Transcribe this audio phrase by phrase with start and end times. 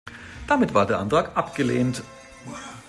[0.47, 2.01] Damit war der Antrag abgelehnt.